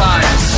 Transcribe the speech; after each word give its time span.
times 0.00 0.49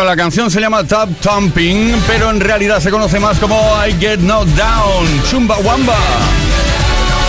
la 0.00 0.16
canción 0.16 0.50
se 0.50 0.58
llama 0.58 0.84
Tap 0.84 1.10
Thumping, 1.20 1.94
pero 2.06 2.30
en 2.30 2.40
realidad 2.40 2.80
se 2.80 2.90
conoce 2.90 3.20
más 3.20 3.38
como 3.38 3.60
I 3.86 3.92
Get 4.00 4.20
Knocked 4.20 4.54
Down, 4.54 5.22
Chumba 5.30 5.58
Wamba. 5.58 5.96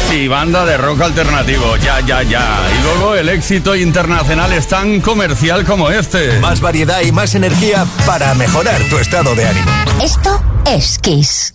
Sí, 0.09 0.29
banda 0.29 0.65
de 0.65 0.77
rock 0.77 1.01
alternativo, 1.01 1.75
ya, 1.77 1.99
ya, 1.99 2.23
ya. 2.23 2.61
Y 2.73 2.83
luego 2.83 3.15
el 3.15 3.27
éxito 3.27 3.75
internacional 3.75 4.53
es 4.53 4.67
tan 4.67 5.01
comercial 5.01 5.65
como 5.65 5.89
este. 5.89 6.39
Más 6.39 6.61
variedad 6.61 7.01
y 7.01 7.11
más 7.11 7.35
energía 7.35 7.85
para 8.05 8.33
mejorar 8.33 8.81
tu 8.89 8.97
estado 8.97 9.35
de 9.35 9.45
ánimo. 9.45 9.71
Esto 10.01 10.41
es 10.65 10.97
Kiss. 10.99 11.53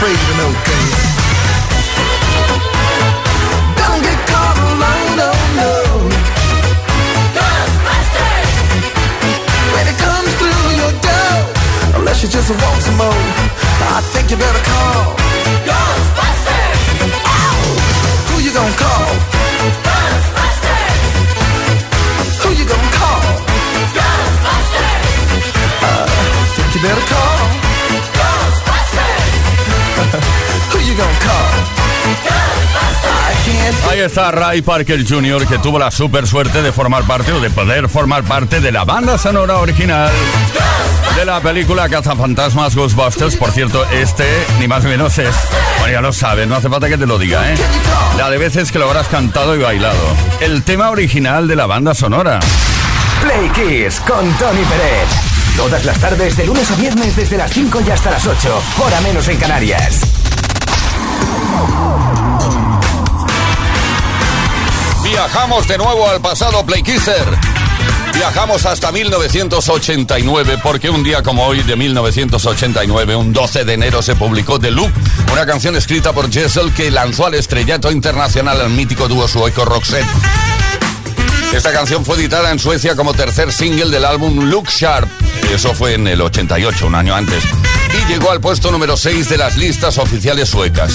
Afraid 0.00 0.16
of 0.16 0.36
no 0.40 0.48
ghosts. 0.64 1.08
Don't 3.80 4.02
get 4.08 4.18
caught 4.32 4.58
alone, 4.70 5.12
no, 5.20 5.30
no. 5.60 5.72
Ghostbusters! 7.36 8.50
When 9.74 9.84
it 9.92 9.98
comes 10.00 10.30
through 10.40 10.64
your 10.80 10.92
door, 11.04 11.36
unless 12.00 12.18
you 12.22 12.28
just 12.30 12.48
want 12.48 12.80
some 12.80 12.96
more, 12.96 13.24
I 13.92 14.00
think 14.12 14.30
you 14.30 14.38
better 14.40 14.64
call 14.72 15.16
Ghostbusters! 15.68 16.80
Ow! 17.36 17.60
Who 18.28 18.34
you 18.40 18.52
gonna 18.56 18.80
call? 18.84 19.10
Ghostbusters! 19.84 21.00
Who 22.40 22.48
you 22.56 22.64
gonna 22.72 22.92
call? 23.00 23.24
Ghostbusters! 23.96 25.04
Uh, 25.84 26.06
think 26.56 26.70
you 26.74 26.80
better 26.88 27.06
call! 27.12 27.39
Who 30.18 30.78
you 30.80 30.94
gonna 30.96 31.18
call? 31.20 31.80
Ghostbusters! 32.24 33.30
I 33.30 33.34
can't 33.44 33.90
Ahí 33.90 34.00
está 34.00 34.30
Ray 34.30 34.62
Parker 34.62 35.04
Jr., 35.06 35.46
que 35.46 35.58
tuvo 35.58 35.78
la 35.78 35.90
super 35.90 36.26
suerte 36.26 36.62
de 36.62 36.72
formar 36.72 37.04
parte 37.04 37.32
o 37.32 37.40
de 37.40 37.50
poder 37.50 37.88
formar 37.88 38.24
parte 38.24 38.60
de 38.60 38.72
la 38.72 38.84
banda 38.84 39.18
sonora 39.18 39.58
original 39.58 40.10
de 41.16 41.24
la 41.24 41.40
película 41.40 41.88
Cazafantasmas 41.88 42.74
Ghostbusters. 42.74 43.36
Por 43.36 43.50
cierto, 43.52 43.84
este, 43.90 44.24
ni 44.58 44.66
más 44.66 44.84
ni 44.84 44.90
menos 44.90 45.16
es. 45.18 45.34
Bueno, 45.78 45.92
ya 45.92 46.00
lo 46.00 46.12
sabes, 46.12 46.48
no 46.48 46.56
hace 46.56 46.68
falta 46.68 46.88
que 46.88 46.98
te 46.98 47.06
lo 47.06 47.18
diga, 47.18 47.52
¿eh? 47.52 47.54
La 48.16 48.30
de 48.30 48.38
veces 48.38 48.72
que 48.72 48.78
lo 48.78 48.86
habrás 48.88 49.08
cantado 49.08 49.54
y 49.54 49.58
bailado. 49.58 50.00
El 50.40 50.62
tema 50.62 50.90
original 50.90 51.46
de 51.46 51.56
la 51.56 51.66
banda 51.66 51.94
sonora. 51.94 52.40
Play 53.22 53.50
Kiss 53.50 54.00
con 54.00 54.24
Tony 54.38 54.64
Pérez. 54.64 55.29
Todas 55.56 55.84
las 55.84 55.98
tardes, 55.98 56.36
de 56.36 56.46
lunes 56.46 56.70
a 56.70 56.76
viernes, 56.76 57.16
desde 57.16 57.36
las 57.36 57.52
5 57.52 57.80
y 57.86 57.90
hasta 57.90 58.10
las 58.10 58.26
8, 58.26 58.62
hora 58.82 59.00
menos 59.02 59.28
en 59.28 59.36
Canarias. 59.36 60.00
Viajamos 65.04 65.68
de 65.68 65.78
nuevo 65.78 66.08
al 66.08 66.20
pasado 66.20 66.64
Play 66.64 66.82
Kisser. 66.82 67.24
Viajamos 68.14 68.66
hasta 68.66 68.92
1989 68.92 70.58
porque 70.62 70.90
un 70.90 71.02
día 71.02 71.22
como 71.22 71.46
hoy 71.46 71.62
de 71.62 71.76
1989, 71.76 73.16
un 73.16 73.32
12 73.32 73.64
de 73.64 73.74
enero, 73.74 74.02
se 74.02 74.14
publicó 74.14 74.58
The 74.58 74.70
Loop, 74.70 74.92
una 75.32 75.46
canción 75.46 75.76
escrita 75.76 76.12
por 76.12 76.30
Jessel 76.30 76.72
que 76.74 76.90
lanzó 76.90 77.26
al 77.26 77.34
estrellato 77.34 77.90
internacional 77.90 78.60
al 78.60 78.70
mítico 78.70 79.08
dúo 79.08 79.26
sueco 79.26 79.64
Roxette. 79.64 80.06
Esta 81.52 81.72
canción 81.72 82.04
fue 82.04 82.16
editada 82.16 82.52
en 82.52 82.58
Suecia 82.60 82.94
como 82.94 83.12
tercer 83.12 83.52
single 83.52 83.90
del 83.90 84.04
álbum 84.04 84.48
Look 84.48 84.68
Sharp. 84.68 85.08
Eso 85.52 85.74
fue 85.74 85.94
en 85.94 86.06
el 86.06 86.20
88, 86.20 86.86
un 86.86 86.94
año 86.94 87.14
antes. 87.14 87.42
Y 87.92 88.12
llegó 88.12 88.30
al 88.30 88.40
puesto 88.40 88.70
número 88.70 88.96
6 88.96 89.28
de 89.28 89.36
las 89.36 89.56
listas 89.56 89.98
oficiales 89.98 90.48
suecas. 90.48 90.94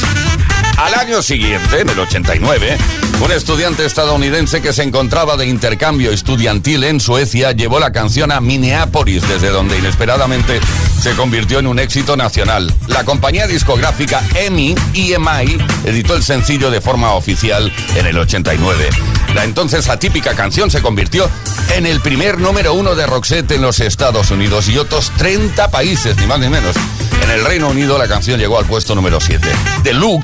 Al 0.78 0.94
año 0.94 1.22
siguiente, 1.22 1.82
en 1.82 1.90
el 1.90 2.00
89, 2.00 2.78
un 3.24 3.32
estudiante 3.32 3.86
estadounidense 3.86 4.62
que 4.62 4.72
se 4.74 4.84
encontraba 4.84 5.36
de 5.36 5.46
intercambio 5.46 6.12
estudiantil 6.12 6.84
en 6.86 7.00
Suecia 7.00 7.52
llevó 7.52 7.80
la 7.80 7.92
canción 7.92 8.32
a 8.32 8.40
Minneapolis, 8.40 9.28
desde 9.28 9.50
donde 9.50 9.78
inesperadamente 9.78 10.60
se 11.02 11.14
convirtió 11.16 11.60
en 11.60 11.68
un 11.68 11.80
éxito 11.80 12.16
nacional. 12.16 12.74
La 12.88 13.04
compañía 13.04 13.46
discográfica 13.46 14.22
EMI, 14.36 14.76
EMI, 14.94 15.58
editó 15.86 16.16
el 16.16 16.24
sencillo 16.24 16.72
de 16.72 16.82
forma 16.82 17.14
oficial 17.14 17.72
en 17.96 18.08
el 18.08 18.18
89. 18.18 18.90
La 19.36 19.44
entonces 19.44 19.90
atípica 19.90 20.34
canción 20.34 20.72
se 20.72 20.82
convirtió 20.82 21.30
en 21.76 21.86
el 21.86 22.00
primer 22.00 22.40
número 22.40 22.74
uno 22.74 22.96
de 22.96 23.06
Roxette 23.06 23.52
en 23.52 23.62
los 23.62 23.82
Estados 23.82 24.32
Unidos 24.32 24.70
y 24.70 24.78
otros 24.78 25.12
30 25.18 25.70
países, 25.72 26.16
ni 26.16 26.26
más 26.26 26.40
ni 26.40 26.48
menos. 26.48 26.74
En 27.22 27.30
el 27.30 27.44
Reino 27.44 27.68
Unido 27.68 27.98
la 27.98 28.08
canción 28.08 28.40
llegó 28.40 28.58
al 28.58 28.66
puesto 28.66 28.96
número 28.96 29.20
7. 29.20 29.46
The 29.84 29.92
Look 29.92 30.24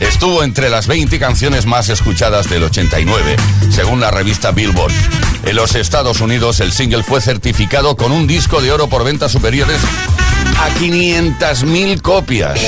estuvo 0.00 0.42
entre 0.42 0.70
las 0.70 0.88
20 0.88 1.20
canciones 1.20 1.66
más 1.66 1.88
escuchadas 1.88 2.50
del 2.50 2.64
89, 2.64 3.36
según 3.70 4.00
la 4.00 4.10
revista 4.10 4.50
Billboard. 4.50 4.92
En 5.44 5.54
los 5.54 5.76
Estados 5.76 6.20
Unidos 6.20 6.58
el 6.58 6.72
single 6.72 7.04
fue 7.04 7.20
certificado 7.20 7.96
con 7.96 8.10
un 8.10 8.26
disco 8.26 8.60
de 8.60 8.72
oro 8.72 8.88
por 8.88 9.04
ventas 9.04 9.30
superiores 9.30 9.78
a 10.58 10.68
500.000 10.80 12.02
copias. 12.02 12.58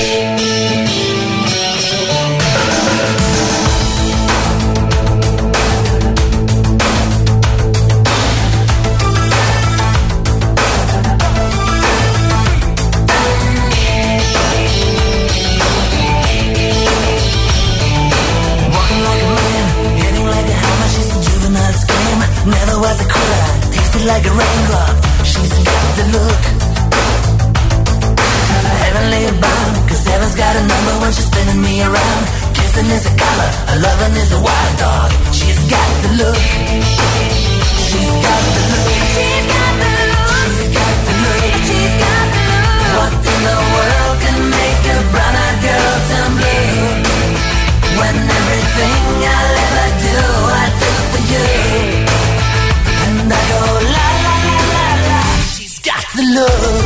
The 56.21 56.27
look. 56.37 56.85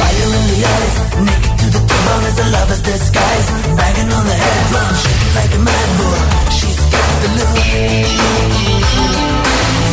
Fire 0.00 0.30
in 0.38 0.44
the 0.52 0.58
eyes, 0.74 0.96
naked 1.28 1.54
to 1.60 1.66
the 1.76 1.82
bone 1.88 2.24
as 2.30 2.38
a 2.38 2.46
lover's 2.56 2.82
disguise. 2.82 3.48
Banging 3.76 4.10
on 4.16 4.24
the 4.30 4.36
head 4.42 4.60
drum, 4.70 4.94
shaking 5.02 5.32
like 5.38 5.52
a 5.58 5.60
mad 5.68 5.88
bull. 5.98 6.20
She's 6.56 6.80
got 6.94 7.12
the 7.22 7.28
look. 7.38 7.56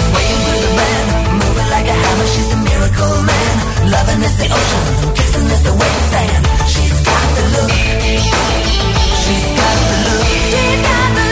Swaying 0.05 0.39
through 0.45 0.61
the 0.65 0.71
band, 0.79 1.07
moving 1.39 1.69
like 1.75 1.87
a 1.93 1.97
hammer. 2.03 2.27
She's 2.33 2.51
a 2.55 2.59
miracle 2.69 3.15
man. 3.29 3.55
Loving 3.91 4.21
is 4.23 4.35
the 4.41 4.47
ocean, 4.47 4.85
kissing 5.17 5.47
is 5.55 5.61
the 5.67 5.73
wet 5.79 5.95
sand. 6.11 6.43
She's 6.71 6.95
got 7.07 7.27
the 7.37 7.43
look. 7.55 7.71
She's 9.23 9.47
got 9.59 9.77
the 9.91 9.97
look. 10.07 10.27
She's 10.29 10.79
got 10.87 11.11
the 11.17 11.28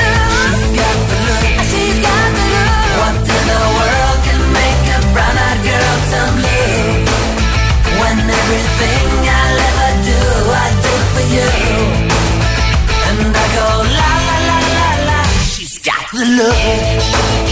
Everything 8.49 9.27
I 9.27 9.43
ever 9.67 9.91
do, 10.07 10.21
I 10.55 10.69
do 10.85 10.93
for 11.11 11.25
you. 11.35 11.49
And 13.09 13.35
I 13.35 13.45
go 13.57 13.67
la 13.99 14.11
la 14.27 14.37
la 14.47 14.57
la 14.77 14.89
la. 15.07 15.19
She's 15.43 15.75
got 15.79 16.03
the 16.13 16.23
look. 16.37 17.46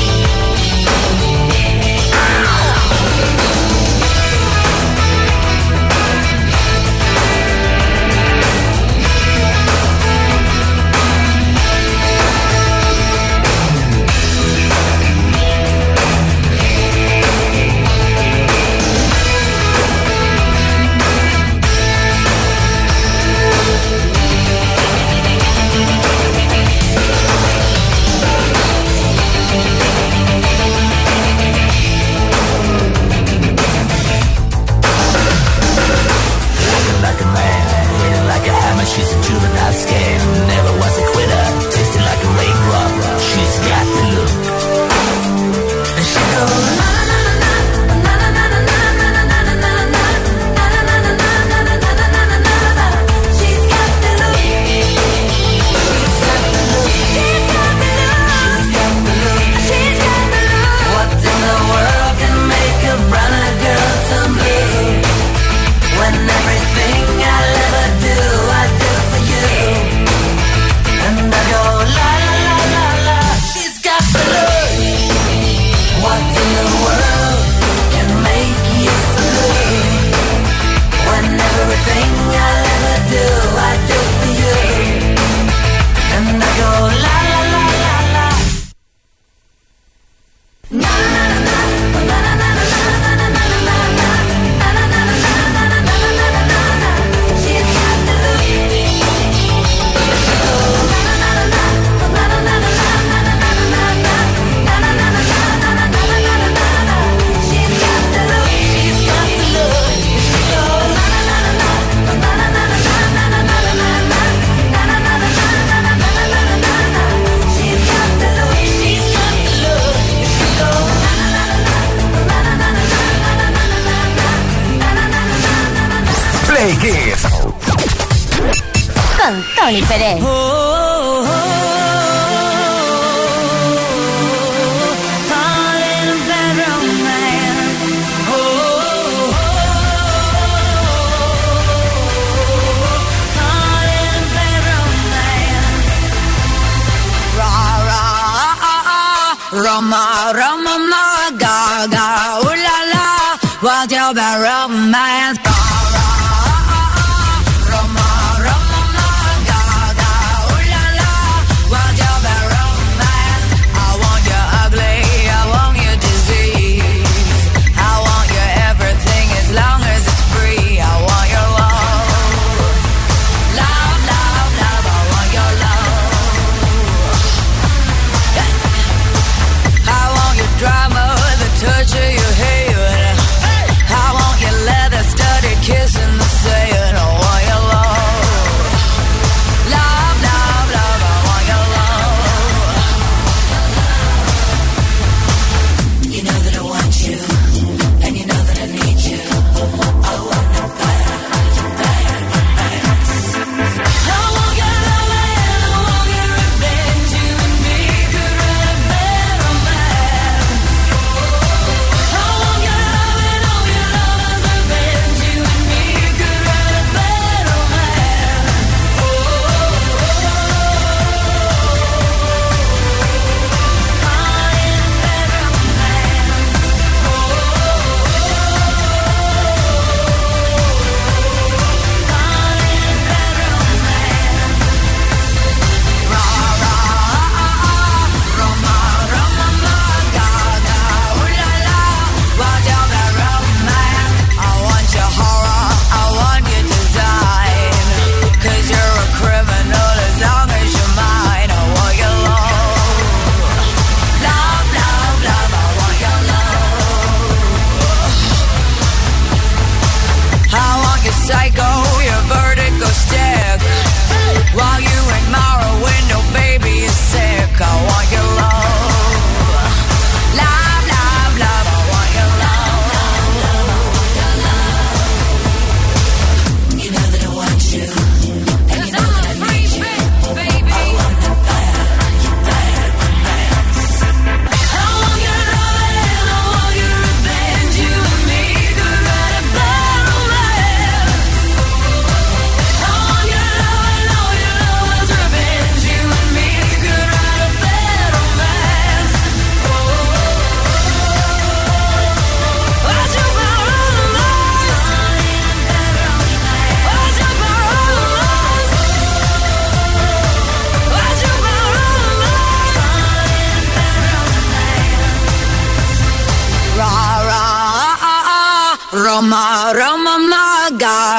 Roma, 149.55 150.33
Roma, 150.35 150.75
ma, 150.91 151.31
ga, 151.39 151.87
ga, 151.87 152.39
ooh 152.43 152.55
la 152.65 152.77
la, 152.91 153.37
what's 153.61 153.93
your 153.93 154.13
bad 154.13 154.43
romance? 154.43 155.44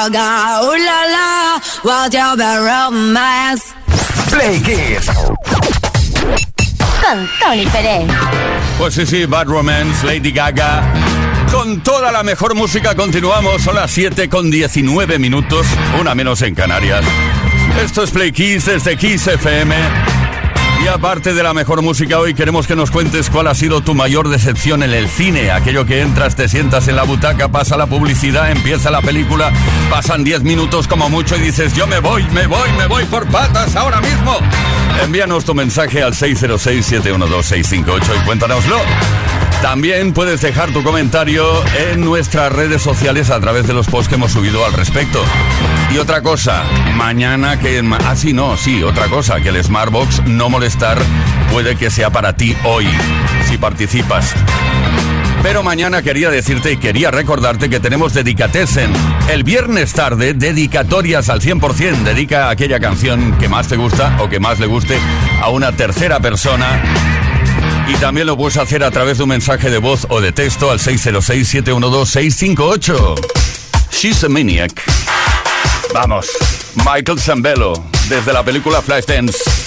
Ga, 0.09 0.61
ooh 0.63 0.77
la 0.77 1.05
la, 1.05 1.61
what's 1.83 2.13
your 2.13 2.35
bad 2.37 2.59
romance? 2.63 3.73
Play. 4.29 4.61
Con 7.01 7.29
Tony 7.39 7.65
Pérez. 7.67 8.07
Pues 8.77 8.93
sí, 8.93 9.05
sí, 9.05 9.25
Bad 9.25 9.47
Romance, 9.47 10.05
Lady 10.05 10.31
Gaga. 10.31 10.83
Con 11.51 11.81
toda 11.81 12.11
la 12.11 12.23
mejor 12.23 12.53
música 12.53 12.95
continuamos. 12.95 13.61
Son 13.63 13.75
las 13.75 13.89
7 13.91 14.29
con 14.29 14.51
19 14.51 15.17
minutos, 15.17 15.65
una 15.99 16.13
menos 16.13 16.41
en 16.41 16.53
Canarias. 16.53 17.03
Esto 17.83 18.03
es 18.03 18.11
Play 18.11 18.31
Kiss 18.31 18.65
desde 18.65 18.97
Kiss 18.97 19.27
FM. 19.27 19.75
Y 20.83 20.87
aparte 20.87 21.33
de 21.33 21.43
la 21.43 21.53
mejor 21.53 21.81
música 21.81 22.19
hoy, 22.19 22.33
queremos 22.33 22.67
que 22.67 22.75
nos 22.75 22.91
cuentes 22.91 23.29
cuál 23.29 23.47
ha 23.47 23.55
sido 23.55 23.81
tu 23.81 23.95
mayor 23.95 24.29
decepción 24.29 24.83
en 24.83 24.93
el 24.93 25.09
cine. 25.09 25.51
Aquello 25.51 25.85
que 25.85 26.01
entras, 26.01 26.35
te 26.35 26.47
sientas 26.47 26.87
en 26.87 26.95
la 26.95 27.03
butaca, 27.03 27.49
pasa 27.49 27.77
la 27.77 27.87
publicidad, 27.87 28.51
empieza 28.51 28.91
la 28.91 29.01
película, 29.01 29.51
pasan 29.89 30.23
10 30.23 30.43
minutos 30.43 30.87
como 30.87 31.09
mucho 31.09 31.35
y 31.35 31.39
dices, 31.39 31.73
yo 31.73 31.87
me 31.87 31.99
voy, 31.99 32.23
me 32.31 32.47
voy, 32.47 32.71
me 32.77 32.85
voy 32.87 33.05
por 33.05 33.27
patas 33.27 33.75
ahora 33.75 33.99
mismo. 34.01 34.37
Envíanos 35.03 35.45
tu 35.45 35.53
mensaje 35.55 36.03
al 36.03 36.13
606-712-658 36.13 38.01
y 38.21 38.25
cuéntanoslo. 38.25 38.77
También 39.61 40.13
puedes 40.13 40.41
dejar 40.41 40.71
tu 40.71 40.83
comentario 40.83 41.45
en 41.91 42.01
nuestras 42.01 42.51
redes 42.51 42.81
sociales 42.81 43.29
a 43.31 43.39
través 43.39 43.67
de 43.67 43.73
los 43.73 43.87
posts 43.87 44.07
que 44.07 44.15
hemos 44.15 44.31
subido 44.31 44.65
al 44.65 44.73
respecto. 44.73 45.23
Y 45.93 45.97
otra 45.97 46.21
cosa, 46.21 46.63
mañana 46.95 47.59
que... 47.59 47.83
Ah, 48.05 48.15
sí, 48.15 48.33
no, 48.33 48.55
sí, 48.55 48.83
otra 48.83 49.07
cosa, 49.07 49.41
que 49.41 49.49
el 49.49 49.63
Smartbox 49.63 50.23
no 50.25 50.49
molestar 50.49 50.99
puede 51.51 51.75
que 51.75 51.89
sea 51.89 52.11
para 52.11 52.33
ti 52.33 52.55
hoy, 52.65 52.87
si 53.49 53.57
participas. 53.57 54.33
Pero 55.41 55.63
mañana 55.63 56.01
quería 56.01 56.29
decirte 56.29 56.73
y 56.73 56.77
quería 56.77 57.09
recordarte 57.09 57.69
que 57.69 57.79
tenemos 57.79 58.13
Dedicatesen. 58.13 58.91
El 59.29 59.43
viernes 59.43 59.93
tarde, 59.93 60.33
dedicatorias 60.33 61.29
al 61.29 61.41
100%. 61.41 62.03
Dedica 62.03 62.49
aquella 62.49 62.79
canción 62.79 63.37
que 63.37 63.47
más 63.47 63.67
te 63.67 63.77
gusta 63.77 64.17
o 64.19 64.29
que 64.29 64.39
más 64.39 64.59
le 64.59 64.67
guste 64.67 64.97
a 65.41 65.49
una 65.49 65.71
tercera 65.71 66.19
persona 66.19 66.81
y 67.87 67.95
también 67.95 68.27
lo 68.27 68.37
puedes 68.37 68.57
hacer 68.57 68.83
a 68.83 68.91
través 68.91 69.17
de 69.17 69.23
un 69.23 69.29
mensaje 69.29 69.69
de 69.69 69.77
voz 69.77 70.05
o 70.09 70.19
de 70.21 70.31
texto 70.31 70.71
al 70.71 70.79
606-712-658. 70.79 73.15
She's 73.91 74.23
a 74.23 74.29
Maniac. 74.29 74.81
Vamos, 75.93 76.29
Michael 76.75 77.19
Zambello, 77.19 77.73
desde 78.09 78.33
la 78.33 78.43
película 78.43 78.81
Flashdance. 78.81 79.66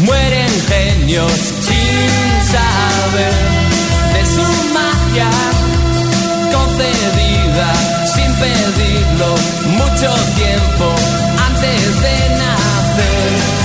mueren 0.00 0.50
genios 0.68 1.32
sin 1.60 2.42
saber 2.52 3.32
de 4.14 4.26
su 4.26 4.46
magia 4.72 5.30
concedida 6.52 7.72
sin 8.14 8.32
pedirlo 8.34 9.34
mucho 9.78 10.10
tiempo 10.36 10.94
antes 11.46 12.02
de 12.02 12.36
nacer. 12.38 13.59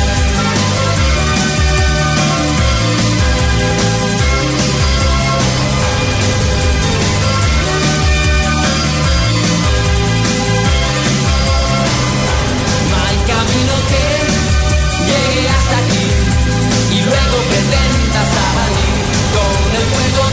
Pretenda 18.15 18.25
salir 18.25 19.04
con 19.34 19.75
el 19.75 19.82
fuego 19.82 20.24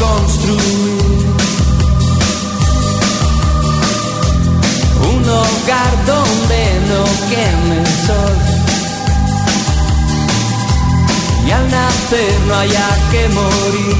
construir 0.00 1.02
un 5.10 5.28
hogar 5.28 5.92
donde 6.06 6.60
no 6.90 7.02
queme 7.30 7.76
el 7.80 7.92
sol. 8.06 8.36
Y 11.46 11.50
al 11.50 11.70
nacer 11.70 12.34
no 12.48 12.54
haya 12.54 12.88
que 13.10 13.28
morir. 13.28 13.96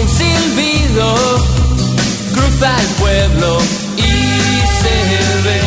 Un 0.00 0.08
silbido 0.08 1.06
cruza 2.34 2.70
el 2.80 2.88
pueblo 3.02 3.58
y 3.96 4.12
se 4.80 4.96
ve 5.44 5.62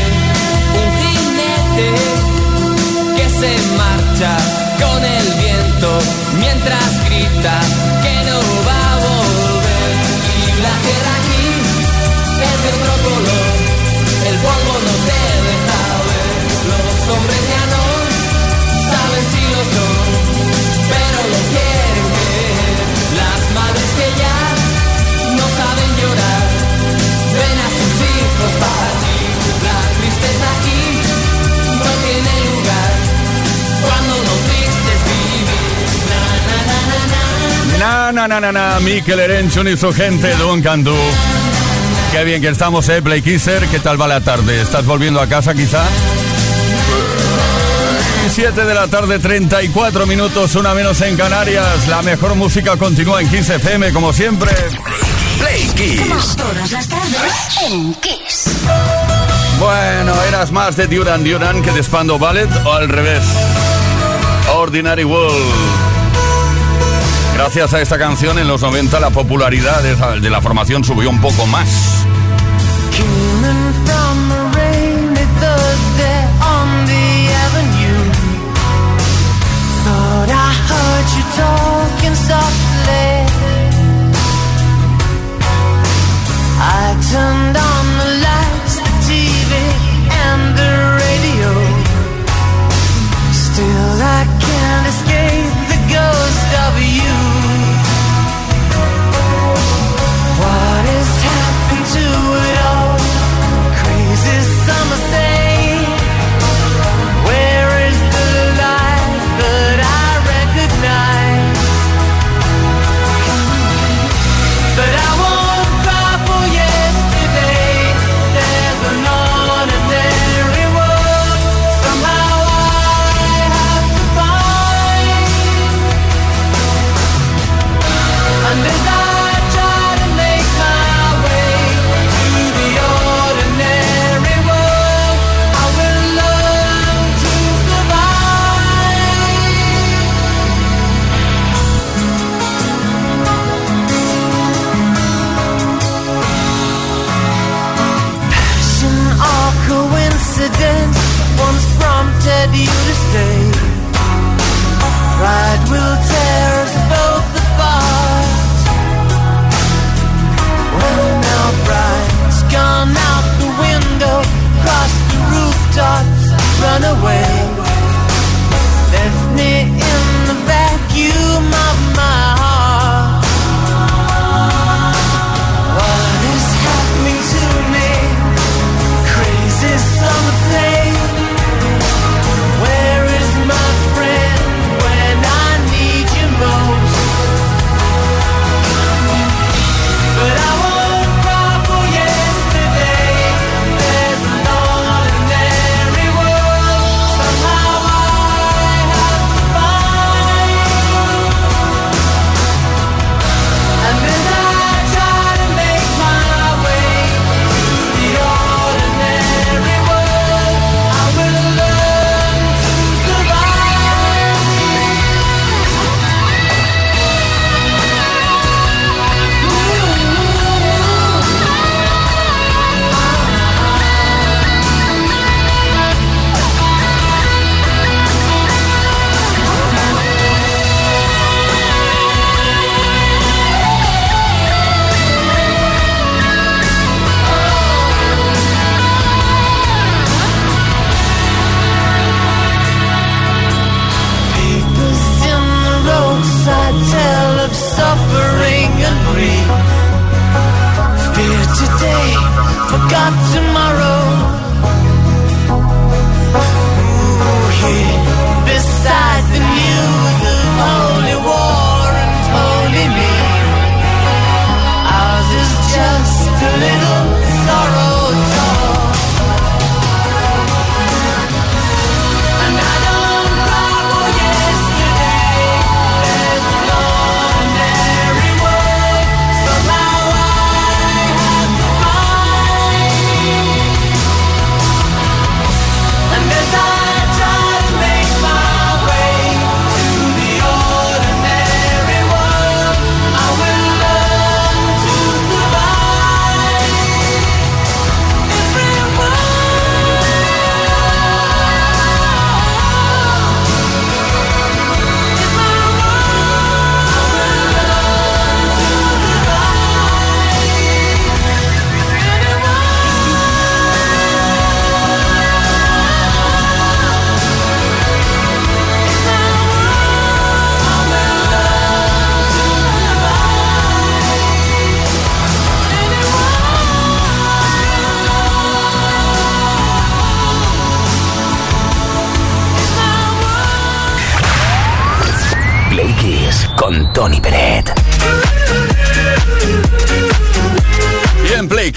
un 0.81 0.89
jinete 1.01 1.89
que 3.17 3.25
se 3.39 3.51
con 4.23 5.03
el 5.03 5.27
viento 5.33 5.99
mientras 6.39 7.03
grita 7.05 7.59
que 8.03 8.15
no 8.29 8.39
va 8.67 8.93
a 8.93 8.97
volver. 8.97 9.91
Y 10.39 10.61
la 10.63 10.75
tierra 10.85 11.13
aquí 11.19 11.45
es 12.47 12.57
de 12.63 12.69
otro 12.77 12.93
color, 13.03 13.47
el 14.29 14.35
polvo 14.45 14.73
no 14.87 14.95
te 15.07 15.21
deja 15.47 15.81
ver. 16.07 16.31
Los 16.71 17.15
hombres 17.15 17.62
na. 38.13 38.27
Na, 38.27 38.39
na, 38.39 38.51
na, 38.51 38.79
Mikel 38.79 39.19
Erenchun 39.19 39.67
y 39.67 39.77
su 39.77 39.91
gente, 39.91 40.33
Duncan 40.35 40.83
Du. 40.83 40.95
Qué 42.11 42.23
bien 42.23 42.41
que 42.41 42.49
estamos, 42.49 42.87
eh, 42.89 43.01
Play 43.01 43.21
Kisser. 43.21 43.67
¿Qué 43.67 43.79
tal 43.79 43.99
va 43.99 44.07
la 44.07 44.21
tarde? 44.21 44.61
¿Estás 44.61 44.85
volviendo 44.85 45.19
a 45.19 45.27
casa 45.27 45.53
quizá? 45.53 45.83
7 48.29 48.65
de 48.65 48.73
la 48.73 48.87
tarde, 48.87 49.19
34 49.19 50.05
minutos, 50.05 50.55
una 50.55 50.73
menos 50.73 51.01
en 51.01 51.15
Canarias. 51.17 51.87
La 51.87 52.01
mejor 52.01 52.35
música 52.35 52.77
continúa 52.77 53.21
en 53.21 53.29
Kiss 53.29 53.49
FM, 53.49 53.91
como 53.91 54.13
siempre. 54.13 54.51
Play 55.39 55.67
Kiss. 55.75 56.35
Todas 56.35 56.71
las 56.71 56.87
tardes 56.87 57.33
en 57.67 57.93
Kiss. 57.95 58.45
Bueno, 59.59 60.13
eras 60.29 60.51
más 60.51 60.75
de 60.75 60.87
Duran 60.87 61.23
Duran 61.23 61.61
que 61.61 61.71
de 61.71 61.83
Spando 61.83 62.17
Ballet 62.17 62.49
o 62.65 62.73
al 62.73 62.89
revés. 62.89 63.23
Ordinary 64.55 65.03
World. 65.03 65.92
Gracias 67.33 67.73
a 67.73 67.81
esta 67.81 67.97
canción 67.97 68.37
en 68.39 68.47
los 68.47 68.61
90 68.61 68.99
la 68.99 69.09
popularidad 69.09 69.81
de, 69.81 70.29
la 70.29 70.41
formación 70.41 70.83
subió 70.83 71.09
un 71.09 71.19
poco 71.19 71.45
más. 71.47 71.92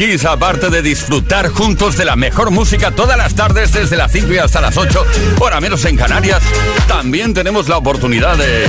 Aparte 0.07 0.71
de 0.71 0.83
disfrutar 0.83 1.49
juntos 1.49 1.97
de 1.97 2.05
la 2.05 2.15
mejor 2.15 2.53
música 2.53 2.93
todas 2.93 3.17
las 3.17 3.35
tardes 3.35 3.73
desde 3.73 3.97
las 3.97 4.13
5 4.13 4.35
y 4.35 4.39
hasta 4.39 4.61
las 4.61 4.77
8, 4.77 5.05
hora 5.41 5.61
menos 5.61 5.85
en 5.85 5.97
Canarias, 5.97 6.45
también 6.87 7.35
tenemos 7.35 7.69
la 7.69 7.77
oportunidad 7.77 8.37
de 8.37 8.69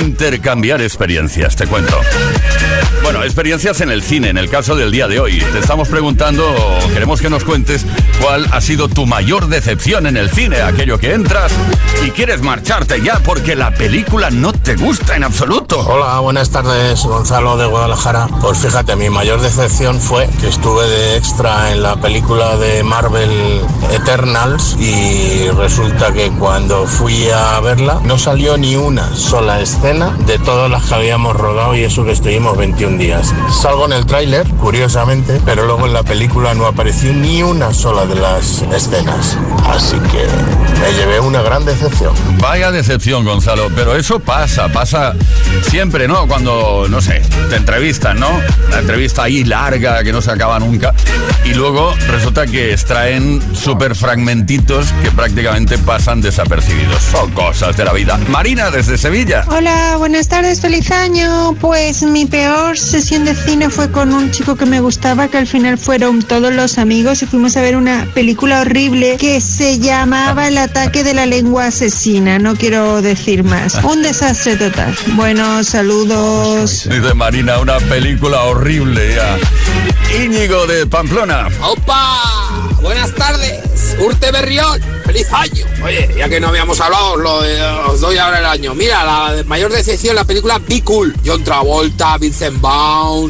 intercambiar 0.00 0.80
experiencias, 0.80 1.54
te 1.54 1.66
cuento. 1.66 2.00
Bueno, 3.02 3.22
experiencias 3.24 3.80
en 3.80 3.90
el 3.90 4.02
cine, 4.02 4.28
en 4.28 4.38
el 4.38 4.48
caso 4.50 4.74
del 4.74 4.90
día 4.90 5.06
de 5.06 5.20
hoy. 5.20 5.38
Te 5.38 5.58
estamos 5.58 5.88
preguntando, 5.88 6.54
queremos 6.92 7.20
que 7.20 7.30
nos 7.30 7.44
cuentes 7.44 7.84
cuál 8.20 8.46
ha 8.50 8.60
sido 8.60 8.88
tu 8.88 9.06
mayor 9.06 9.48
decepción 9.48 10.06
en 10.06 10.16
el 10.16 10.30
cine, 10.30 10.60
aquello 10.60 10.98
que 10.98 11.14
entras 11.14 11.52
y 12.04 12.10
quieres 12.10 12.42
marcharte 12.42 13.02
ya 13.02 13.20
porque 13.20 13.56
la 13.56 13.72
película 13.72 14.30
no 14.30 14.52
te 14.52 14.76
gusta 14.76 15.16
en 15.16 15.24
absoluto. 15.24 15.80
Hola, 15.80 16.20
buenas 16.20 16.50
tardes, 16.50 17.02
Gonzalo 17.02 17.56
de 17.56 17.66
Guadalajara. 17.66 18.28
Pues 18.40 18.58
fíjate, 18.58 18.96
mi 18.96 19.08
mayor 19.10 19.40
decepción 19.40 20.00
fue 20.00 20.28
que 20.40 20.48
estuve 20.48 20.86
de 20.86 21.16
extra 21.16 21.72
en 21.72 21.82
la 21.82 21.96
película 21.96 22.56
de 22.56 22.82
Marvel 22.82 23.60
Eternals 23.92 24.76
y 24.78 25.48
resulta 25.50 26.12
que 26.12 26.30
cuando 26.30 26.86
fui 26.86 27.28
a 27.30 27.58
verla 27.60 28.00
no 28.04 28.18
salió 28.18 28.56
ni 28.56 28.76
una 28.76 29.14
sola 29.14 29.60
escena 29.60 30.16
de 30.26 30.38
todas 30.38 30.70
las 30.70 30.84
que 30.84 30.94
habíamos 30.94 31.36
rodado 31.36 31.74
y 31.74 31.82
eso 31.82 32.04
que 32.04 32.12
estuvimos 32.12 32.56
21 32.56 32.98
días. 32.98 33.34
Salgo 33.50 33.86
en 33.86 33.92
el 33.92 34.06
tráiler, 34.06 34.46
curiosamente, 34.60 35.40
pero 35.44 35.66
luego 35.66 35.86
en 35.86 35.92
la 35.92 36.02
película 36.02 36.54
no 36.54 36.66
apareció 36.66 37.12
ni 37.12 37.42
una 37.42 37.74
sola 37.74 38.06
de 38.06 38.14
las 38.14 38.62
escenas. 38.62 39.36
Así 39.66 39.96
que 40.12 40.26
me 40.80 40.92
llevé 40.92 41.20
una 41.20 41.42
gran 41.42 41.64
decepción. 41.64 42.14
Vaya 42.40 42.70
decepción, 42.70 43.24
Gonzalo, 43.24 43.68
pero 43.74 43.96
eso 43.96 44.20
pasa, 44.20 44.68
pasa 44.68 45.14
siempre, 45.62 46.06
¿no? 46.06 46.26
Cuando, 46.26 46.86
no 46.88 47.00
sé, 47.00 47.22
te 47.50 47.56
entrevistan, 47.56 48.20
¿no? 48.20 48.28
La 48.70 48.78
entrevista 48.78 49.24
ahí 49.24 49.44
larga 49.44 50.02
que 50.04 50.12
no 50.12 50.17
se 50.20 50.30
acaba 50.30 50.58
nunca 50.58 50.94
y 51.44 51.54
luego 51.54 51.94
resulta 52.08 52.46
que 52.46 52.72
extraen 52.72 53.40
súper 53.54 53.94
fragmentitos 53.94 54.86
que 55.02 55.10
prácticamente 55.10 55.78
pasan 55.78 56.20
desapercibidos. 56.20 57.02
Son 57.02 57.30
cosas 57.32 57.76
de 57.76 57.84
la 57.84 57.92
vida. 57.92 58.18
Marina, 58.28 58.70
desde 58.70 58.98
Sevilla. 58.98 59.44
Hola, 59.48 59.96
buenas 59.96 60.28
tardes, 60.28 60.60
feliz 60.60 60.90
año. 60.90 61.54
Pues 61.60 62.02
mi 62.02 62.26
peor 62.26 62.78
sesión 62.78 63.24
de 63.24 63.34
cine 63.34 63.70
fue 63.70 63.90
con 63.90 64.12
un 64.12 64.30
chico 64.30 64.56
que 64.56 64.66
me 64.66 64.80
gustaba, 64.80 65.28
que 65.28 65.38
al 65.38 65.46
final 65.46 65.78
fueron 65.78 66.22
todos 66.22 66.52
los 66.52 66.78
amigos 66.78 67.22
y 67.22 67.26
fuimos 67.26 67.56
a 67.56 67.62
ver 67.62 67.76
una 67.76 68.06
película 68.14 68.60
horrible 68.60 69.16
que 69.18 69.40
se 69.40 69.78
llamaba 69.78 70.48
El 70.48 70.58
ataque 70.58 71.04
de 71.04 71.14
la 71.14 71.26
lengua 71.26 71.66
asesina. 71.66 72.38
No 72.38 72.56
quiero 72.56 73.00
decir 73.00 73.44
más. 73.44 73.74
Un 73.84 74.02
desastre 74.02 74.56
total. 74.56 74.94
Bueno, 75.14 75.64
saludos. 75.64 76.88
Dice 76.90 77.14
Marina, 77.14 77.58
una 77.58 77.78
película 77.78 78.42
horrible 78.42 79.14
ya. 79.14 79.38
Íñigo 80.14 80.66
de 80.66 80.86
Pamplona. 80.86 81.48
¡Opa! 81.62 82.68
Buenas 82.80 83.14
tardes, 83.14 83.96
Urte 84.00 84.30
Berrión. 84.32 84.80
¡Feliz 85.04 85.26
año! 85.32 85.64
Oye, 85.84 86.14
ya 86.16 86.28
que 86.28 86.40
no 86.40 86.48
habíamos 86.48 86.80
hablado, 86.80 87.12
os, 87.12 87.18
lo, 87.20 87.90
os 87.92 88.00
doy 88.00 88.16
ahora 88.18 88.38
el 88.38 88.46
año. 88.46 88.74
Mira, 88.74 89.04
la 89.04 89.42
mayor 89.44 89.70
decepción, 89.72 90.16
la 90.16 90.24
película 90.24 90.58
Be 90.66 90.82
Cool. 90.82 91.14
John 91.24 91.44
Travolta, 91.44 92.16
Vincent 92.18 92.60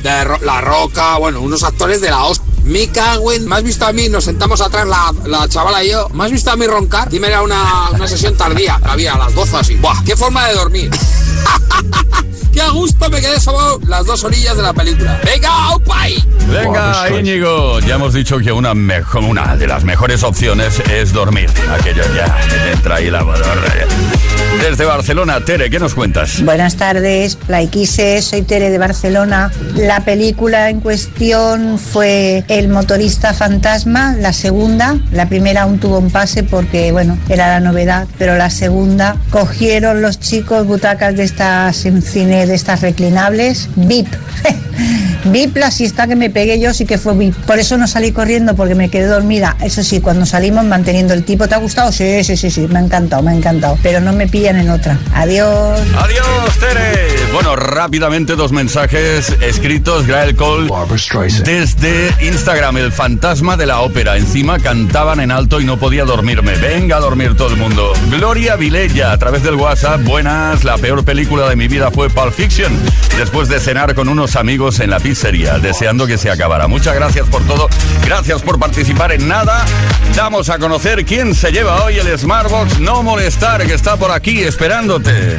de 0.03 0.24
Ro- 0.24 0.39
La 0.43 0.61
Roca, 0.61 1.16
bueno, 1.18 1.41
unos 1.41 1.62
actores 1.64 2.01
de 2.01 2.11
la 2.11 2.24
hostia. 2.24 2.47
Mika 2.64 3.16
Gwen, 3.16 3.49
¿me 3.49 3.57
has 3.57 3.62
visto 3.62 3.87
a 3.87 3.93
mí? 3.93 4.09
Nos 4.11 4.24
sentamos 4.24 4.61
atrás 4.61 4.87
la, 4.87 5.12
la 5.24 5.49
chavala 5.49 5.83
y 5.83 5.91
yo. 5.91 6.09
¿Me 6.11 6.24
has 6.26 6.31
visto 6.31 6.51
a 6.51 6.57
mí 6.57 6.66
roncar? 6.66 7.09
Dime, 7.09 7.29
era 7.29 7.41
una, 7.43 7.89
una 7.91 8.07
sesión 8.07 8.37
tardía, 8.37 8.79
había 8.85 9.14
a 9.14 9.18
las 9.18 9.35
12 9.35 9.57
así. 9.57 9.74
Buah, 9.76 10.05
qué 10.05 10.14
forma 10.16 10.47
de 10.49 10.55
dormir. 10.55 10.91
me 13.11 13.20
quedé 13.20 13.40
sobre 13.40 13.86
las 13.86 14.06
dos 14.06 14.24
orillas 14.24 14.56
de 14.56 14.62
la 14.62 14.72
película. 14.72 15.18
¡Venga, 15.24 15.70
opay! 15.70 16.24
Venga, 16.48 17.09
Íñigo. 17.18 17.80
Ya 17.80 17.96
hemos 17.96 18.14
dicho 18.14 18.38
que 18.38 18.50
una, 18.52 18.74
mejor, 18.74 19.24
una 19.24 19.56
de 19.56 19.66
las 19.66 19.84
mejores 19.84 20.22
opciones 20.22 20.80
es 20.90 21.12
dormir. 21.12 21.50
Aquello 21.70 22.02
ya 22.14 22.38
entra 22.72 22.96
ahí 22.96 23.11
la 23.11 23.24
Desde 24.62 24.84
Barcelona, 24.84 25.40
Tere, 25.44 25.68
¿qué 25.68 25.78
nos 25.78 25.94
cuentas? 25.94 26.42
Buenas 26.42 26.76
tardes, 26.76 27.36
Playquises, 27.36 28.24
soy 28.24 28.42
Tere 28.42 28.70
de 28.70 28.78
Barcelona. 28.78 29.50
La 29.76 30.04
película 30.04 30.70
en 30.70 30.80
cuestión 30.80 31.78
fue 31.78 32.44
El 32.48 32.68
motorista 32.68 33.34
fantasma, 33.34 34.16
la 34.18 34.32
segunda. 34.32 34.98
La 35.12 35.28
primera 35.28 35.62
aún 35.62 35.78
tuvo 35.78 35.98
un 35.98 36.11
pase 36.11 36.44
porque, 36.44 36.92
bueno, 36.92 37.18
era 37.28 37.48
la 37.48 37.61
novedad, 37.61 38.09
pero 38.18 38.36
la 38.36 38.50
segunda 38.50 39.16
cogieron 39.30 40.00
los 40.00 40.18
chicos 40.18 40.66
butacas 40.66 41.16
de 41.16 41.24
estas 41.24 41.84
en 41.84 42.00
cine, 42.00 42.46
de 42.46 42.54
estas 42.54 42.80
reclinables, 42.99 43.68
VIP. 43.76 44.09
VIP, 45.24 45.57
la 45.57 45.70
siesta 45.70 46.07
que 46.07 46.16
me 46.16 46.31
pegué 46.31 46.61
yo 46.61 46.72
sí 46.74 46.87
que 46.87 46.99
fue 46.99 47.14
VIP. 47.14 47.35
Por 47.47 47.59
eso 47.59 47.76
no 47.76 47.87
salí 47.87 48.12
corriendo 48.12 48.55
porque 48.55 48.74
me 48.74 48.89
quedé 48.91 49.07
dormida. 49.07 49.57
Eso 49.61 49.83
sí, 49.83 50.01
cuando 50.01 50.26
salimos 50.26 50.64
manteniendo 50.64 51.14
el 51.14 51.24
tipo, 51.24 51.49
¿te 51.49 51.55
ha 51.55 51.59
gustado? 51.59 51.93
Sí, 51.93 52.24
sí, 52.24 52.37
sí, 52.37 52.51
sí, 52.51 52.66
me 52.68 52.79
ha 52.79 52.83
encantado, 52.83 53.22
me 53.22 53.33
ha 53.33 53.35
encantado. 53.35 53.79
Pero 53.83 54.01
no 54.01 54.12
me 54.12 54.26
pillan 54.26 54.59
en 54.59 54.70
otra. 54.70 54.99
Adiós. 55.14 55.81
Adiós, 55.97 56.59
Tere. 56.59 57.09
Bueno, 57.33 57.57
rápidamente 57.57 58.37
dos 58.37 58.53
mensajes 58.53 59.37
escritos. 59.41 60.07
Grael 60.07 60.37
Cole 60.37 60.70
desde 61.45 62.11
Instagram. 62.20 62.79
El 62.79 62.93
fantasma 62.93 63.57
de 63.57 63.66
la 63.66 63.81
ópera. 63.81 64.16
Encima 64.16 64.59
cantaban 64.59 65.20
en 65.20 65.31
alto 65.31 65.61
y 65.61 65.64
no 65.64 65.79
podía 65.79 66.05
dormirme. 66.05 66.57
Venga 66.57 66.97
a 66.97 67.01
dormir 67.01 67.37
todo 67.37 67.49
el 67.49 67.57
mundo. 67.57 67.93
Gloria 68.11 68.57
Vilella, 68.57 69.12
a 69.12 69.18
través 69.18 69.43
del 69.43 69.55
WhatsApp. 69.55 70.03
Buenas, 70.05 70.64
la 70.64 70.79
peor 70.79 71.05
película 71.05 71.49
de 71.49 71.57
mi 71.57 71.68
vida 71.68 71.91
fue 71.91 72.09
Pulp 72.11 72.33
Fiction. 72.33 72.72
Después 73.16 73.49
de 73.49 73.61
cenar 73.61 73.95
con 73.95 74.09
unos 74.09 74.37
amigos 74.37 74.67
en 74.68 74.90
la 74.90 75.00
pizzería, 75.00 75.58
deseando 75.58 76.06
que 76.06 76.18
se 76.18 76.30
acabara. 76.30 76.68
Muchas 76.68 76.94
gracias 76.94 77.26
por 77.28 77.42
todo. 77.46 77.68
Gracias 78.04 78.42
por 78.42 78.58
participar 78.58 79.12
en 79.12 79.26
nada. 79.26 79.64
Damos 80.14 80.50
a 80.50 80.58
conocer 80.58 81.06
quién 81.06 81.34
se 81.34 81.50
lleva 81.50 81.82
hoy 81.84 81.96
el 81.96 82.18
Smartbox 82.18 82.78
No 82.78 83.02
Molestar, 83.02 83.66
que 83.66 83.72
está 83.72 83.96
por 83.96 84.10
aquí 84.10 84.42
esperándote. 84.42 85.38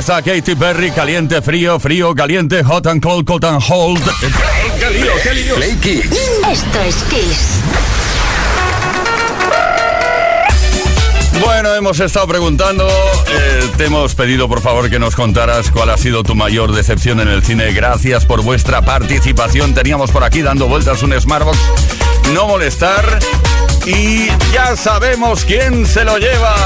está 0.00 0.22
Katy 0.22 0.54
Perry, 0.54 0.90
caliente, 0.92 1.42
frío, 1.42 1.78
frío, 1.78 2.14
caliente, 2.14 2.64
hot 2.64 2.86
and 2.86 3.02
cold, 3.02 3.26
cold 3.26 3.44
and 3.44 3.62
hold. 3.62 4.00
Esto 6.50 6.80
es 6.80 6.96
Kiss. 7.04 7.60
Bueno, 11.44 11.74
hemos 11.74 12.00
estado 12.00 12.26
preguntando, 12.26 12.88
eh, 12.88 13.68
te 13.76 13.84
hemos 13.86 14.14
pedido 14.14 14.48
por 14.48 14.62
favor 14.62 14.88
que 14.88 14.98
nos 14.98 15.14
contaras 15.14 15.70
cuál 15.70 15.90
ha 15.90 15.98
sido 15.98 16.22
tu 16.22 16.34
mayor 16.34 16.72
decepción 16.72 17.20
en 17.20 17.28
el 17.28 17.44
cine. 17.44 17.70
Gracias 17.74 18.24
por 18.24 18.42
vuestra 18.42 18.80
participación. 18.80 19.74
Teníamos 19.74 20.10
por 20.10 20.24
aquí 20.24 20.40
dando 20.40 20.66
vueltas 20.66 21.02
un 21.02 21.12
Smartbox. 21.20 21.58
No 22.32 22.46
molestar. 22.46 23.18
Y 23.84 24.28
ya 24.52 24.76
sabemos 24.76 25.44
quién 25.44 25.86
se 25.86 26.04
lo 26.04 26.16
lleva. 26.16 26.56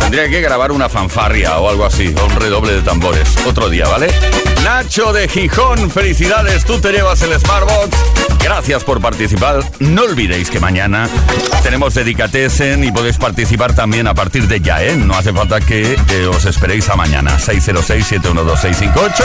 Tendría 0.00 0.28
que 0.28 0.40
grabar 0.40 0.72
una 0.72 0.88
fanfarria 0.88 1.58
o 1.58 1.68
algo 1.68 1.84
así, 1.84 2.14
o 2.20 2.24
un 2.26 2.36
redoble 2.36 2.74
de 2.74 2.82
tambores. 2.82 3.36
Otro 3.46 3.68
día, 3.68 3.86
¿vale? 3.88 4.08
Nacho 4.62 5.12
de 5.12 5.28
Gijón, 5.28 5.90
felicidades, 5.90 6.64
tú 6.64 6.80
te 6.80 6.92
llevas 6.92 7.22
el 7.22 7.38
Smartbox. 7.38 7.96
Gracias 8.42 8.84
por 8.84 9.00
participar. 9.00 9.60
No 9.80 10.02
olvidéis 10.02 10.50
que 10.50 10.60
mañana 10.60 11.08
tenemos 11.62 11.94
Dedicatesen 11.94 12.84
y 12.84 12.92
podéis 12.92 13.16
participar 13.16 13.74
también 13.74 14.06
a 14.06 14.14
partir 14.14 14.46
de 14.46 14.60
ya, 14.60 14.82
¿eh? 14.82 14.96
No 14.96 15.14
hace 15.16 15.32
falta 15.32 15.60
que 15.60 15.98
eh, 16.10 16.26
os 16.26 16.44
esperéis 16.44 16.88
a 16.88 16.96
mañana. 16.96 17.38
606-712-658 17.38 19.24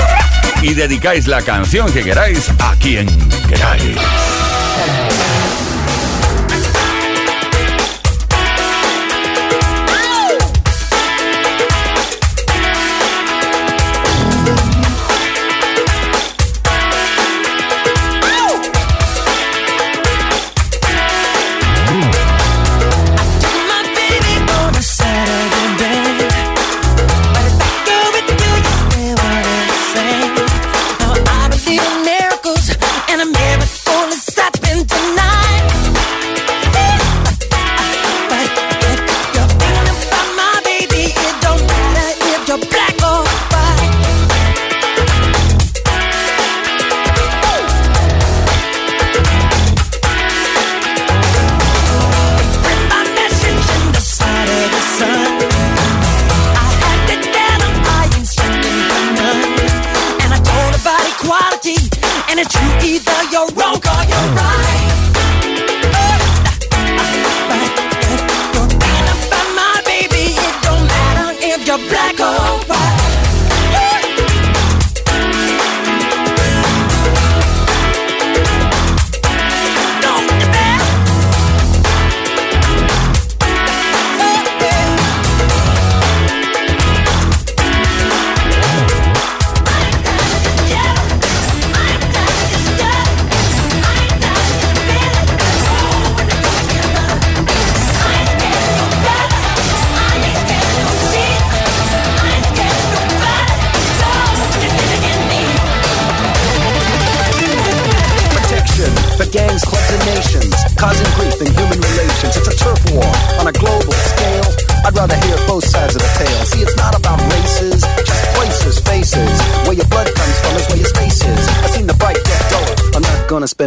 y 0.63 0.74
dedicáis 0.74 1.28
la 1.28 1.41
canción 1.41 1.91
que 1.91 2.03
queráis 2.03 2.49
a 2.59 2.76
quien 2.76 3.07
queráis. 3.47 3.97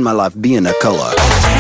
My 0.05 0.13
life 0.13 0.39
being 0.39 0.67
a 0.67 0.73
color. 0.75 1.54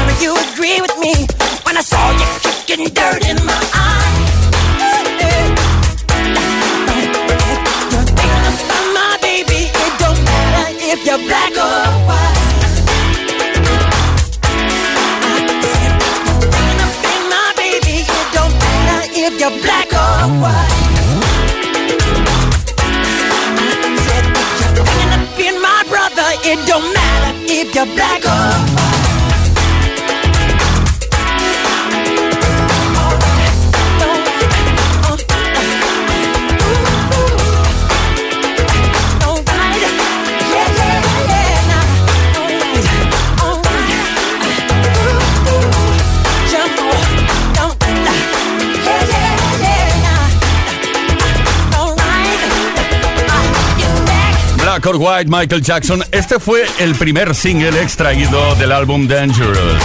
Or 54.87 54.97
White, 54.97 55.31
Michael 55.31 55.63
Jackson. 55.63 56.05
Este 56.11 56.39
fue 56.39 56.67
el 56.79 56.95
primer 56.95 57.35
single 57.35 57.81
extraído 57.81 58.55
del 58.57 58.73
álbum 58.73 59.07
Dangerous. 59.07 59.83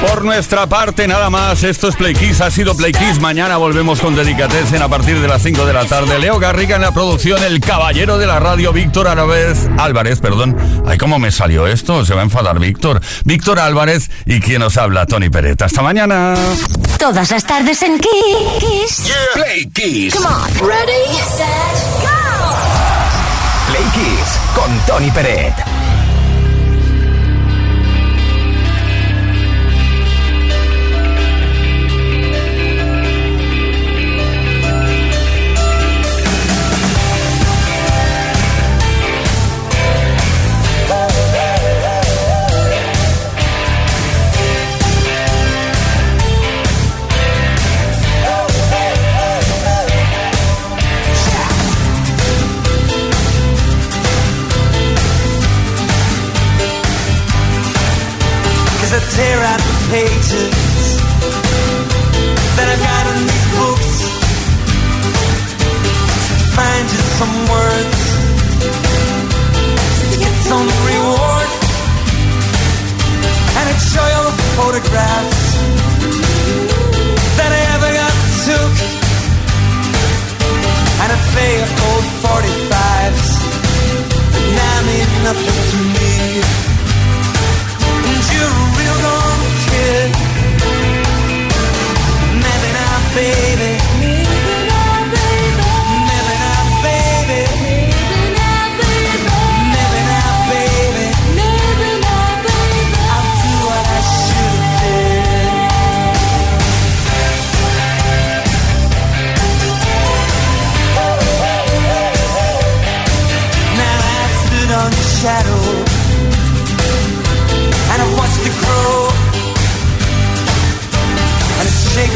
Por 0.00 0.24
nuestra 0.24 0.66
parte, 0.66 1.06
nada 1.06 1.28
más. 1.28 1.62
Esto 1.62 1.88
es 1.88 1.96
Play 1.96 2.14
Kiss, 2.14 2.40
ha 2.40 2.50
sido 2.50 2.76
Play 2.76 2.92
Kiss. 2.92 3.20
Mañana 3.20 3.56
volvemos 3.56 4.00
con 4.00 4.14
Dedicatessen 4.14 4.80
a 4.80 4.88
partir 4.88 5.20
de 5.20 5.28
las 5.28 5.42
5 5.42 5.66
de 5.66 5.72
la 5.72 5.84
tarde. 5.84 6.18
Leo 6.18 6.38
Garriga 6.38 6.76
en 6.76 6.82
la 6.82 6.92
producción, 6.92 7.42
el 7.42 7.60
caballero 7.60 8.16
de 8.16 8.26
la 8.26 8.38
radio, 8.40 8.72
Víctor 8.72 9.08
Álvarez. 9.08 9.68
Álvarez, 9.78 10.20
perdón. 10.20 10.56
Ay, 10.86 10.96
¿cómo 10.96 11.18
me 11.18 11.30
salió 11.30 11.66
esto? 11.66 12.06
Se 12.06 12.14
va 12.14 12.20
a 12.20 12.24
enfadar 12.24 12.58
Víctor. 12.58 13.00
Víctor 13.24 13.58
Álvarez 13.58 14.10
y 14.24 14.40
quien 14.40 14.60
nos 14.60 14.76
habla, 14.76 15.04
Tony 15.06 15.28
Peretta. 15.28 15.66
Hasta 15.66 15.82
mañana. 15.82 16.34
Todas 16.98 17.30
las 17.30 17.44
tardes 17.44 17.82
en 17.82 17.98
Kiss. 17.98 19.12
Play 19.34 19.66
Kiss. 19.72 20.14
Come 20.14 20.28
on. 20.28 20.68
Ready, 20.68 21.14
set, 21.36 22.02
go. 22.02 22.17
Play 23.78 24.18
con 24.54 24.76
Tony 24.86 25.08
Peret. 25.12 25.77
Tear 59.16 59.38
out 59.40 59.60
the 59.60 59.76
pages 59.90 60.54
that 62.56 62.66
I've 62.72 62.82
got 62.88 63.04
in 63.12 63.18
these 63.30 63.48
books. 63.56 63.92
Find 66.58 66.86
you 66.94 67.02
some 67.20 67.36
words 67.54 68.00
to 70.10 70.16
get 70.24 70.34
some 70.50 70.68
reward. 70.90 71.50
And 73.58 73.64
I'd 73.70 73.82
show 73.92 74.06
you 74.10 74.16
all 74.18 74.26
the 74.28 74.48
photographs 74.58 75.42
that 77.38 77.50
I 77.58 77.62
ever 77.76 77.90
got 78.00 78.14
took. 78.46 78.74
And 81.02 81.08
I'd 81.14 81.24
play 81.32 81.54
old 81.86 82.06
45s 82.24 83.26
that 84.32 84.46
now 84.58 84.76
mean 84.88 85.10
nothing 85.28 85.58
to 85.70 85.78
me. 85.94 86.12
And 88.08 88.20
you're 88.34 88.77
baby. 93.14 93.77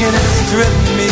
It's 0.04 0.10
shaking 0.10 0.14
and 0.14 0.48
driven 0.50 0.84
me. 0.98 1.10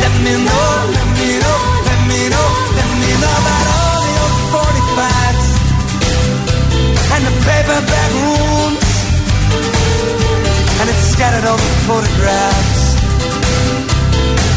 Let 0.00 0.14
me 0.24 0.32
know, 0.44 0.68
let 0.96 1.08
me 1.20 1.30
know, 1.44 1.60
let 1.88 2.00
me 2.08 2.20
know, 2.32 2.48
let 2.78 2.90
me 3.00 3.10
know 3.22 3.34
about 3.42 3.66
all 3.74 4.00
the 4.04 4.14
old 4.24 4.38
45s 4.52 5.46
and 7.14 7.22
the 7.28 7.34
paperback 7.44 8.10
rooms. 8.24 8.88
And 10.80 10.86
it's 10.90 11.04
scattered 11.12 11.44
the 11.44 11.56
photographs 11.86 12.82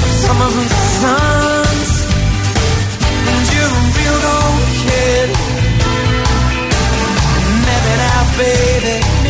of 0.04 0.10
summers 0.24 0.56
and 0.58 0.72
suns. 1.02 1.92
And 3.30 3.44
you're 3.54 3.74
a 3.80 3.84
real 3.98 4.20
old 4.36 4.66
kid. 4.84 5.30
Maybe 7.68 7.94
now, 8.04 8.22
baby. 8.38 9.27